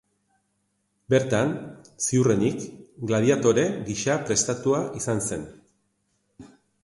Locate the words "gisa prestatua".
3.89-4.79